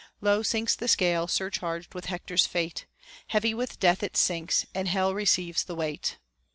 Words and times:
Low 0.19 0.41
sinks 0.41 0.75
the 0.75 0.87
scale 0.87 1.27
surcharged 1.27 1.93
with 1.93 2.05
Hector's 2.05 2.47
fate; 2.47 2.87
Heavy 3.27 3.53
with 3.53 3.79
death 3.79 4.01
it 4.01 4.17
sinks, 4.17 4.65
and 4.73 4.87
hell 4.87 5.13
receives 5.13 5.63
the 5.65 5.75
weight. 5.75 6.17